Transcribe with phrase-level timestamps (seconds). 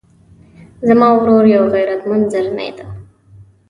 [0.87, 2.85] زما ورور یو غیرتمند زلمی ده